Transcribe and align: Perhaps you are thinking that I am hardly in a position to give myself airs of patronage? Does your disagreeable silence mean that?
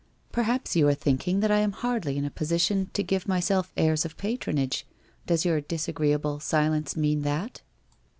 Perhaps 0.31 0.75
you 0.75 0.87
are 0.87 0.95
thinking 0.95 1.41
that 1.41 1.51
I 1.51 1.59
am 1.59 1.73
hardly 1.73 2.17
in 2.17 2.25
a 2.25 2.31
position 2.31 2.89
to 2.93 3.03
give 3.03 3.27
myself 3.27 3.71
airs 3.77 4.03
of 4.03 4.17
patronage? 4.17 4.87
Does 5.27 5.45
your 5.45 5.61
disagreeable 5.61 6.39
silence 6.39 6.97
mean 6.97 7.21
that? 7.21 7.61